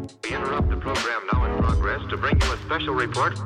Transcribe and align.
We 0.00 0.34
interrupt 0.34 0.70
the 0.70 0.76
program 0.76 1.26
now 1.30 1.44
in 1.44 1.62
progress 1.62 2.00
to 2.08 2.16
bring 2.16 2.40
you 2.40 2.52
a 2.52 2.56
special 2.58 2.94
report. 2.94 3.38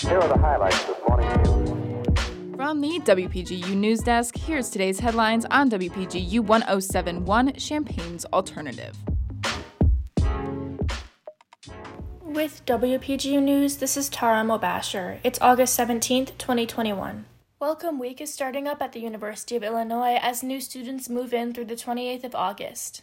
Here 0.00 0.18
are 0.18 0.28
the 0.28 0.38
highlights 0.38 0.84
this 0.84 0.96
morning's 1.08 1.48
news. 1.48 2.56
From 2.56 2.80
the 2.80 2.98
WPGU 3.00 3.76
News 3.76 4.00
Desk, 4.00 4.36
here's 4.36 4.70
today's 4.70 4.98
headlines 4.98 5.44
on 5.44 5.70
WPGU 5.70 6.40
1071 6.40 7.54
Champaign's 7.54 8.24
Alternative. 8.26 8.96
With 12.22 12.66
WPGU 12.66 13.40
News, 13.40 13.76
this 13.76 13.96
is 13.96 14.08
Tara 14.08 14.42
Mobasher. 14.42 15.20
It's 15.22 15.38
August 15.40 15.78
17th, 15.78 16.36
2021. 16.36 17.26
Welcome 17.60 18.00
Week 18.00 18.20
is 18.20 18.34
starting 18.34 18.66
up 18.66 18.82
at 18.82 18.92
the 18.92 19.00
University 19.00 19.54
of 19.54 19.62
Illinois 19.62 20.18
as 20.20 20.42
new 20.42 20.60
students 20.60 21.08
move 21.08 21.32
in 21.32 21.54
through 21.54 21.66
the 21.66 21.76
28th 21.76 22.24
of 22.24 22.34
August. 22.34 23.02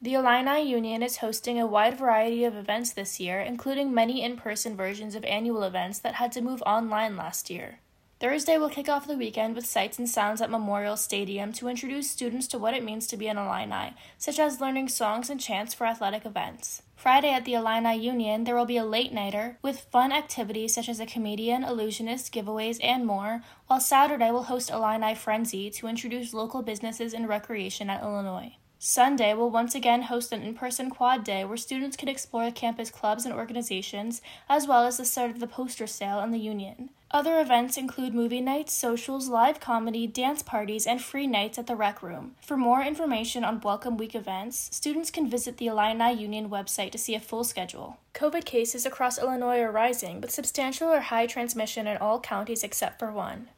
The 0.00 0.14
Illini 0.14 0.62
Union 0.62 1.02
is 1.02 1.16
hosting 1.16 1.58
a 1.58 1.66
wide 1.66 1.98
variety 1.98 2.44
of 2.44 2.54
events 2.54 2.92
this 2.92 3.18
year, 3.18 3.40
including 3.40 3.92
many 3.92 4.22
in 4.22 4.36
person 4.36 4.76
versions 4.76 5.16
of 5.16 5.24
annual 5.24 5.64
events 5.64 5.98
that 5.98 6.14
had 6.14 6.30
to 6.32 6.40
move 6.40 6.62
online 6.62 7.16
last 7.16 7.50
year. 7.50 7.80
Thursday 8.20 8.58
will 8.58 8.68
kick 8.68 8.88
off 8.88 9.08
the 9.08 9.16
weekend 9.16 9.56
with 9.56 9.66
sights 9.66 9.98
and 9.98 10.08
sounds 10.08 10.40
at 10.40 10.50
Memorial 10.50 10.96
Stadium 10.96 11.52
to 11.54 11.66
introduce 11.66 12.08
students 12.08 12.46
to 12.48 12.58
what 12.58 12.74
it 12.74 12.84
means 12.84 13.08
to 13.08 13.16
be 13.16 13.26
an 13.26 13.38
Illini, 13.38 13.94
such 14.18 14.38
as 14.38 14.60
learning 14.60 14.88
songs 14.88 15.30
and 15.30 15.40
chants 15.40 15.74
for 15.74 15.84
athletic 15.84 16.24
events. 16.24 16.82
Friday 16.94 17.32
at 17.32 17.44
the 17.44 17.54
Illini 17.54 17.96
Union, 17.96 18.44
there 18.44 18.54
will 18.54 18.66
be 18.66 18.76
a 18.76 18.84
late 18.84 19.12
nighter 19.12 19.58
with 19.62 19.88
fun 19.90 20.12
activities 20.12 20.74
such 20.74 20.88
as 20.88 21.00
a 21.00 21.06
comedian, 21.06 21.64
illusionist, 21.64 22.32
giveaways, 22.32 22.78
and 22.84 23.04
more, 23.04 23.42
while 23.66 23.80
Saturday 23.80 24.30
will 24.30 24.44
host 24.44 24.70
Illini 24.70 25.16
Frenzy 25.16 25.70
to 25.70 25.88
introduce 25.88 26.32
local 26.32 26.62
businesses 26.62 27.12
and 27.12 27.28
recreation 27.28 27.90
at 27.90 28.02
Illinois. 28.02 28.57
Sunday 28.80 29.34
will 29.34 29.50
once 29.50 29.74
again 29.74 30.02
host 30.02 30.30
an 30.30 30.42
in 30.42 30.54
person 30.54 30.88
quad 30.88 31.24
day 31.24 31.44
where 31.44 31.56
students 31.56 31.96
can 31.96 32.08
explore 32.08 32.48
campus 32.52 32.90
clubs 32.92 33.24
and 33.24 33.34
organizations, 33.34 34.22
as 34.48 34.68
well 34.68 34.84
as 34.84 34.98
the 34.98 35.04
start 35.04 35.32
of 35.32 35.40
the 35.40 35.48
poster 35.48 35.88
sale 35.88 36.20
in 36.20 36.30
the 36.30 36.38
Union. 36.38 36.90
Other 37.10 37.40
events 37.40 37.76
include 37.76 38.14
movie 38.14 38.40
nights, 38.40 38.72
socials, 38.72 39.28
live 39.28 39.58
comedy, 39.58 40.06
dance 40.06 40.42
parties, 40.42 40.86
and 40.86 41.02
free 41.02 41.26
nights 41.26 41.58
at 41.58 41.66
the 41.66 41.74
Rec 41.74 42.04
Room. 42.04 42.36
For 42.40 42.56
more 42.56 42.82
information 42.82 43.42
on 43.42 43.60
Welcome 43.60 43.96
Week 43.96 44.14
events, 44.14 44.68
students 44.70 45.10
can 45.10 45.28
visit 45.28 45.56
the 45.56 45.66
Illini 45.66 46.12
Union 46.12 46.48
website 46.48 46.92
to 46.92 46.98
see 46.98 47.16
a 47.16 47.20
full 47.20 47.42
schedule. 47.42 47.98
COVID 48.14 48.44
cases 48.44 48.86
across 48.86 49.18
Illinois 49.18 49.58
are 49.60 49.72
rising, 49.72 50.20
with 50.20 50.30
substantial 50.30 50.88
or 50.88 51.00
high 51.00 51.26
transmission 51.26 51.88
in 51.88 51.96
all 51.96 52.20
counties 52.20 52.62
except 52.62 53.00
for 53.00 53.10
one. 53.10 53.48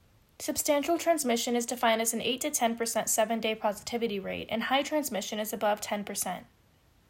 Substantial 0.41 0.97
transmission 0.97 1.55
is 1.55 1.67
defined 1.67 2.01
as 2.01 2.15
an 2.15 2.23
8 2.23 2.41
to 2.41 2.51
10% 2.51 3.11
seven 3.11 3.41
day 3.41 3.55
positivity 3.55 4.19
rate, 4.19 4.49
and 4.51 4.63
high 4.63 4.83
transmission 4.83 5.39
is 5.39 5.53
above 5.53 5.83
10%. 5.83 6.45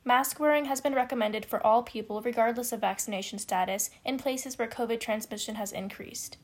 Mask 0.05 0.41
wearing 0.41 0.65
has 0.65 0.81
been 0.81 0.97
recommended 0.97 1.47
for 1.47 1.65
all 1.65 1.85
people, 1.85 2.21
regardless 2.23 2.73
of 2.73 2.81
vaccination 2.81 3.39
status, 3.39 3.91
in 4.05 4.19
places 4.19 4.59
where 4.59 4.67
COVID 4.67 4.99
transmission 4.99 5.55
has 5.55 5.71
increased. 5.71 6.39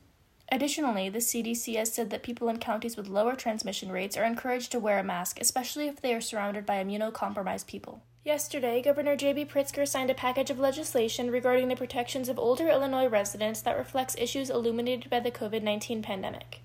Additionally, 0.49 1.09
the 1.09 1.19
CDC 1.19 1.75
has 1.75 1.93
said 1.93 2.09
that 2.09 2.23
people 2.23 2.47
in 2.47 2.57
counties 2.57 2.95
with 2.95 3.09
lower 3.09 3.35
transmission 3.35 3.91
rates 3.91 4.15
are 4.15 4.23
encouraged 4.23 4.71
to 4.71 4.79
wear 4.79 4.97
a 4.97 5.03
mask, 5.03 5.41
especially 5.41 5.89
if 5.89 5.99
they 5.99 6.13
are 6.13 6.21
surrounded 6.21 6.65
by 6.65 6.81
immunocompromised 6.81 7.67
people. 7.67 8.01
Yesterday, 8.23 8.81
Governor 8.81 9.17
J.B. 9.17 9.43
Pritzker 9.43 9.85
signed 9.85 10.09
a 10.09 10.13
package 10.13 10.49
of 10.49 10.57
legislation 10.57 11.31
regarding 11.31 11.67
the 11.67 11.75
protections 11.75 12.29
of 12.29 12.39
older 12.39 12.69
Illinois 12.69 13.07
residents 13.07 13.59
that 13.63 13.77
reflects 13.77 14.15
issues 14.17 14.49
illuminated 14.49 15.09
by 15.09 15.19
the 15.19 15.31
COVID 15.31 15.63
19 15.63 16.01
pandemic. 16.01 16.61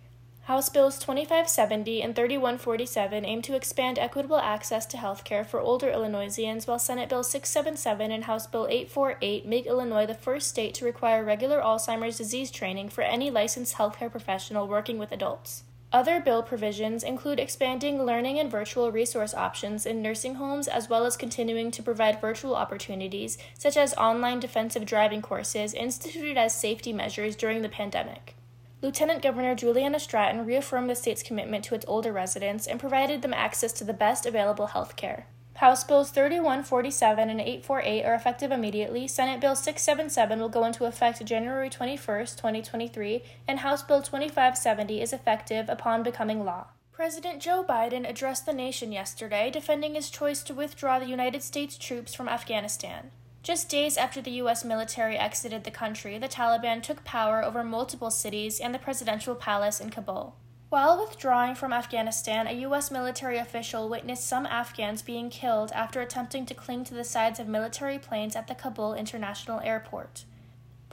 House 0.47 0.69
Bills 0.69 0.99
2570 0.99 2.03
and 2.03 2.17
3147 2.17 3.25
aim 3.25 3.43
to 3.43 3.55
expand 3.55 3.97
equitable 3.97 4.39
access 4.39 4.85
to 4.87 4.97
health 4.97 5.23
care 5.23 5.45
for 5.45 5.61
older 5.61 5.89
Illinoisans, 5.89 6.67
while 6.67 6.81
Senate 6.81 7.09
Bill 7.09 7.23
677 7.23 8.11
and 8.11 8.25
House 8.25 8.49
Bill 8.49 8.67
848 8.67 9.47
make 9.47 9.67
Illinois 9.67 10.05
the 10.05 10.15
first 10.15 10.49
state 10.49 10.75
to 10.75 10.85
require 10.85 11.23
regular 11.23 11.61
Alzheimer's 11.61 12.19
disease 12.19 12.51
training 12.51 12.89
for 12.89 13.03
any 13.03 13.31
licensed 13.31 13.77
healthcare 13.77 14.11
professional 14.11 14.67
working 14.67 14.99
with 14.99 15.13
adults. 15.13 15.63
Other 15.93 16.19
bill 16.19 16.43
provisions 16.43 17.05
include 17.05 17.39
expanding 17.39 18.05
learning 18.05 18.41
and 18.41 18.51
virtual 18.51 18.91
resource 18.91 19.35
options 19.35 19.87
in 19.87 20.03
nursing 20.03 20.35
homes, 20.35 20.67
as 20.67 20.89
well 20.89 21.07
as 21.07 21.17
continuing 21.17 21.71
to 21.71 21.85
provide 21.85 22.21
virtual 22.21 22.57
opportunities, 22.57 23.39
such 23.57 23.77
as 23.77 23.95
online 23.95 24.41
defensive 24.41 24.87
driving 24.87 25.23
courses 25.23 25.73
instituted 25.73 26.37
as 26.37 26.53
safety 26.53 26.93
measures 26.93 27.37
during 27.37 27.63
the 27.63 27.69
pandemic. 27.69 28.35
Lieutenant 28.83 29.23
Governor 29.23 29.55
Juliana 29.55 30.01
Stratton 30.01 30.45
reaffirmed 30.45 30.91
the 30.91 30.97
state's 30.97 31.23
commitment 31.23 31.65
to 31.67 31.77
its 31.77 31.85
older 31.87 32.13
residents 32.13 32.67
and 32.67 32.81
provided 32.81 33.23
them 33.23 33.33
access 33.33 33.73
to 33.75 33.85
the 33.85 33.93
best 33.93 34.27
available 34.27 34.67
health 34.67 34.97
care. 34.97 35.29
House 35.55 35.85
Bills 35.85 36.11
3147 36.11 37.31
and 37.31 37.41
848 37.41 38.05
are 38.05 38.15
effective 38.15 38.51
immediately. 38.51 39.07
Senate 39.07 39.41
Bill 39.41 39.55
677 39.55 40.41
will 40.41 40.49
go 40.49 40.65
into 40.65 40.87
effect 40.87 41.25
January 41.25 41.71
21, 41.71 41.97
2023, 42.27 43.23
and 43.47 43.61
House 43.61 43.85
Bill 43.85 44.03
2570 44.03 45.01
is 45.01 45.13
effective 45.13 45.69
upon 45.69 46.03
becoming 46.03 46.45
law. 46.45 46.67
President 46.91 47.41
Joe 47.41 47.65
Biden 47.67 48.09
addressed 48.09 48.47
the 48.47 48.53
nation 48.53 48.91
yesterday, 48.91 49.49
defending 49.49 49.95
his 49.95 50.11
choice 50.11 50.43
to 50.43 50.55
withdraw 50.55 50.99
the 50.99 51.07
United 51.07 51.45
States 51.45 51.79
troops 51.79 52.15
from 52.15 52.29
Afghanistan. 52.29 53.13
Just 53.43 53.69
days 53.69 53.97
after 53.97 54.21
the 54.21 54.31
U.S. 54.43 54.65
military 54.65 55.17
exited 55.17 55.65
the 55.65 55.73
country, 55.73 56.17
the 56.17 56.29
Taliban 56.29 56.81
took 56.81 57.03
power 57.03 57.43
over 57.43 57.65
multiple 57.65 58.13
cities 58.13 58.61
and 58.61 58.73
the 58.73 58.79
presidential 58.79 59.35
palace 59.35 59.81
in 59.81 59.91
Kabul. 59.91 60.37
While 60.69 61.01
withdrawing 61.01 61.57
from 61.57 61.73
Afghanistan, 61.73 62.47
a 62.47 62.61
U.S. 62.61 62.93
military 62.93 63.39
official 63.39 63.89
witnessed 63.89 64.29
some 64.29 64.47
Afghans 64.47 65.03
being 65.03 65.29
killed 65.29 65.73
after 65.73 66.01
attempting 66.01 66.47
to 66.47 66.55
cling 66.55 66.85
to 66.85 66.95
the 66.95 67.03
sides 67.03 67.41
of 67.41 67.49
military 67.49 67.99
planes 67.99 68.37
at 68.37 68.47
the 68.47 68.55
Kabul 68.55 68.95
International 68.95 69.59
Airport. 69.61 70.25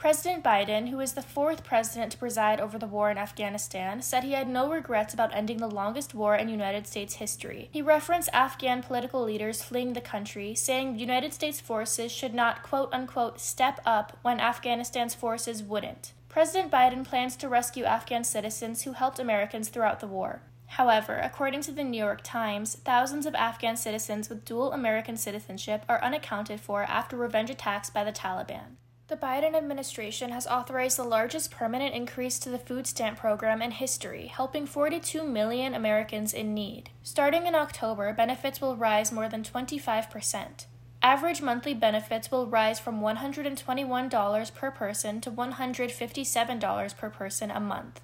President 0.00 0.42
Biden, 0.42 0.88
who 0.88 0.98
is 1.00 1.12
the 1.12 1.20
fourth 1.20 1.62
president 1.62 2.10
to 2.12 2.16
preside 2.16 2.58
over 2.58 2.78
the 2.78 2.86
war 2.86 3.10
in 3.10 3.18
Afghanistan, 3.18 4.00
said 4.00 4.24
he 4.24 4.32
had 4.32 4.48
no 4.48 4.70
regrets 4.70 5.12
about 5.12 5.34
ending 5.34 5.58
the 5.58 5.68
longest 5.68 6.14
war 6.14 6.34
in 6.34 6.48
United 6.48 6.86
States 6.86 7.16
history. 7.16 7.68
He 7.70 7.82
referenced 7.82 8.30
Afghan 8.32 8.82
political 8.82 9.22
leaders 9.22 9.62
fleeing 9.62 9.92
the 9.92 10.00
country, 10.00 10.54
saying 10.54 10.98
United 10.98 11.34
States 11.34 11.60
forces 11.60 12.10
should 12.10 12.32
not 12.32 12.62
quote 12.62 12.88
unquote 12.94 13.38
step 13.40 13.78
up 13.84 14.16
when 14.22 14.40
Afghanistan's 14.40 15.14
forces 15.14 15.62
wouldn't. 15.62 16.14
President 16.30 16.72
Biden 16.72 17.04
plans 17.06 17.36
to 17.36 17.50
rescue 17.50 17.84
Afghan 17.84 18.24
citizens 18.24 18.84
who 18.84 18.92
helped 18.92 19.18
Americans 19.18 19.68
throughout 19.68 20.00
the 20.00 20.08
war. 20.08 20.40
However, 20.68 21.18
according 21.18 21.60
to 21.64 21.72
the 21.72 21.84
New 21.84 21.98
York 21.98 22.22
Times, 22.24 22.74
thousands 22.74 23.26
of 23.26 23.34
Afghan 23.34 23.76
citizens 23.76 24.30
with 24.30 24.46
dual 24.46 24.72
American 24.72 25.18
citizenship 25.18 25.84
are 25.90 26.02
unaccounted 26.02 26.58
for 26.58 26.84
after 26.84 27.18
revenge 27.18 27.50
attacks 27.50 27.90
by 27.90 28.02
the 28.02 28.12
Taliban. 28.12 28.76
The 29.10 29.16
Biden 29.16 29.56
administration 29.56 30.30
has 30.30 30.46
authorized 30.46 30.96
the 30.96 31.02
largest 31.02 31.50
permanent 31.50 31.96
increase 31.96 32.38
to 32.38 32.48
the 32.48 32.60
food 32.60 32.86
stamp 32.86 33.18
program 33.18 33.60
in 33.60 33.72
history, 33.72 34.28
helping 34.28 34.66
42 34.66 35.24
million 35.24 35.74
Americans 35.74 36.32
in 36.32 36.54
need. 36.54 36.90
Starting 37.02 37.48
in 37.48 37.56
October, 37.56 38.12
benefits 38.12 38.60
will 38.60 38.76
rise 38.76 39.10
more 39.10 39.28
than 39.28 39.42
25%. 39.42 40.66
Average 41.02 41.42
monthly 41.42 41.74
benefits 41.74 42.30
will 42.30 42.46
rise 42.46 42.78
from 42.78 43.00
$121 43.00 44.54
per 44.54 44.70
person 44.70 45.20
to 45.22 45.30
$157 45.32 46.96
per 46.96 47.10
person 47.10 47.50
a 47.50 47.58
month. 47.58 48.00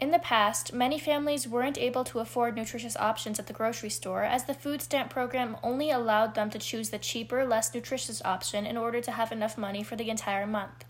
In 0.00 0.10
the 0.10 0.18
past, 0.18 0.72
many 0.72 0.98
families 0.98 1.46
weren't 1.46 1.78
able 1.78 2.02
to 2.04 2.18
afford 2.18 2.56
nutritious 2.56 2.96
options 2.96 3.38
at 3.38 3.46
the 3.46 3.52
grocery 3.52 3.90
store 3.90 4.24
as 4.24 4.44
the 4.44 4.54
food 4.54 4.82
stamp 4.82 5.10
program 5.10 5.56
only 5.62 5.90
allowed 5.90 6.34
them 6.34 6.50
to 6.50 6.58
choose 6.58 6.90
the 6.90 6.98
cheaper, 6.98 7.44
less 7.44 7.72
nutritious 7.72 8.20
option 8.24 8.66
in 8.66 8.76
order 8.76 9.00
to 9.00 9.12
have 9.12 9.30
enough 9.30 9.56
money 9.56 9.84
for 9.84 9.94
the 9.94 10.10
entire 10.10 10.46
month. 10.46 10.84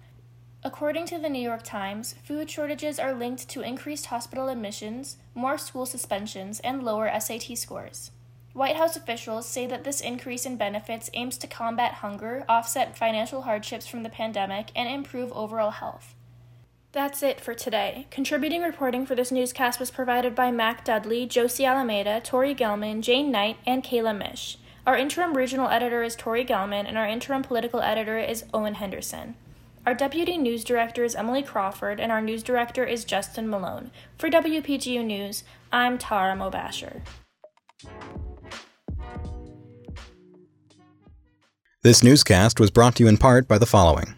According 0.62 1.04
to 1.06 1.18
the 1.18 1.28
New 1.28 1.42
York 1.42 1.62
Times, 1.62 2.14
food 2.24 2.50
shortages 2.50 2.98
are 2.98 3.12
linked 3.12 3.50
to 3.50 3.60
increased 3.60 4.06
hospital 4.06 4.48
admissions, 4.48 5.18
more 5.34 5.58
school 5.58 5.84
suspensions, 5.84 6.58
and 6.60 6.82
lower 6.82 7.10
SAT 7.20 7.58
scores. 7.58 8.10
White 8.54 8.76
House 8.76 8.96
officials 8.96 9.46
say 9.46 9.66
that 9.66 9.84
this 9.84 10.00
increase 10.00 10.46
in 10.46 10.56
benefits 10.56 11.10
aims 11.12 11.36
to 11.38 11.46
combat 11.46 11.94
hunger, 11.94 12.46
offset 12.48 12.96
financial 12.96 13.42
hardships 13.42 13.86
from 13.86 14.04
the 14.04 14.08
pandemic, 14.08 14.68
and 14.74 14.88
improve 14.88 15.30
overall 15.32 15.72
health. 15.72 16.14
That's 16.94 17.24
it 17.24 17.40
for 17.40 17.54
today. 17.54 18.06
Contributing 18.12 18.62
reporting 18.62 19.04
for 19.04 19.16
this 19.16 19.32
newscast 19.32 19.80
was 19.80 19.90
provided 19.90 20.36
by 20.36 20.52
Mac 20.52 20.84
Dudley, 20.84 21.26
Josie 21.26 21.64
Alameda, 21.64 22.20
Tori 22.20 22.54
Gelman, 22.54 23.00
Jane 23.00 23.32
Knight, 23.32 23.56
and 23.66 23.82
Kayla 23.82 24.16
Mish. 24.16 24.58
Our 24.86 24.96
interim 24.96 25.36
regional 25.36 25.68
editor 25.70 26.04
is 26.04 26.14
Tori 26.14 26.44
Gelman, 26.44 26.86
and 26.86 26.96
our 26.96 27.08
interim 27.08 27.42
political 27.42 27.80
editor 27.80 28.20
is 28.20 28.44
Owen 28.54 28.74
Henderson. 28.74 29.34
Our 29.84 29.92
deputy 29.92 30.38
news 30.38 30.62
director 30.62 31.02
is 31.02 31.16
Emily 31.16 31.42
Crawford, 31.42 31.98
and 31.98 32.12
our 32.12 32.20
news 32.20 32.44
director 32.44 32.84
is 32.84 33.04
Justin 33.04 33.50
Malone. 33.50 33.90
For 34.16 34.30
WPGU 34.30 35.04
News, 35.04 35.42
I'm 35.72 35.98
Tara 35.98 36.36
Mobasher. 36.36 37.00
This 41.82 42.04
newscast 42.04 42.60
was 42.60 42.70
brought 42.70 42.94
to 42.94 43.02
you 43.02 43.08
in 43.08 43.16
part 43.16 43.48
by 43.48 43.58
the 43.58 43.66
following. 43.66 44.14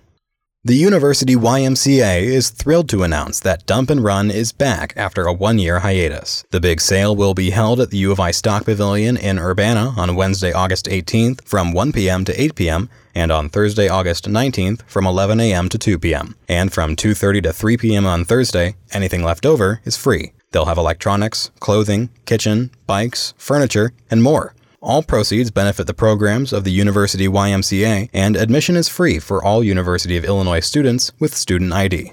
The 0.66 0.74
University 0.74 1.36
YMCA 1.36 2.24
is 2.24 2.50
thrilled 2.50 2.88
to 2.88 3.04
announce 3.04 3.38
that 3.38 3.66
Dump 3.66 3.88
and 3.88 4.02
Run 4.02 4.32
is 4.32 4.50
back 4.50 4.92
after 4.96 5.24
a 5.24 5.32
one 5.32 5.60
year 5.60 5.78
hiatus. 5.78 6.44
The 6.50 6.58
big 6.58 6.80
sale 6.80 7.14
will 7.14 7.34
be 7.34 7.50
held 7.50 7.78
at 7.78 7.90
the 7.90 7.98
U 7.98 8.10
of 8.10 8.18
I 8.18 8.32
Stock 8.32 8.64
Pavilion 8.64 9.16
in 9.16 9.38
Urbana 9.38 9.94
on 9.96 10.16
Wednesday, 10.16 10.50
August 10.50 10.86
18th 10.86 11.44
from 11.44 11.72
1 11.72 11.92
p.m. 11.92 12.24
to 12.24 12.42
8 12.42 12.56
p.m. 12.56 12.90
and 13.14 13.30
on 13.30 13.48
Thursday, 13.48 13.88
August 13.88 14.24
19th 14.24 14.82
from 14.88 15.06
11 15.06 15.38
a.m. 15.38 15.68
to 15.68 15.78
2 15.78 16.00
p.m. 16.00 16.34
And 16.48 16.72
from 16.72 16.96
2:30 16.96 17.44
to 17.44 17.52
3 17.52 17.76
p.m. 17.76 18.04
on 18.04 18.24
Thursday, 18.24 18.74
anything 18.90 19.22
left 19.22 19.46
over 19.46 19.80
is 19.84 19.96
free. 19.96 20.32
They'll 20.50 20.64
have 20.64 20.78
electronics, 20.78 21.52
clothing, 21.60 22.08
kitchen, 22.24 22.72
bikes, 22.88 23.34
furniture, 23.38 23.92
and 24.10 24.20
more. 24.20 24.52
All 24.86 25.02
proceeds 25.02 25.50
benefit 25.50 25.88
the 25.88 25.94
programs 25.94 26.52
of 26.52 26.62
the 26.62 26.70
University 26.70 27.26
YMCA, 27.26 28.08
and 28.12 28.36
admission 28.36 28.76
is 28.76 28.88
free 28.88 29.18
for 29.18 29.42
all 29.42 29.64
University 29.64 30.16
of 30.16 30.24
Illinois 30.24 30.60
students 30.60 31.10
with 31.18 31.34
student 31.34 31.72
ID. 31.72 32.12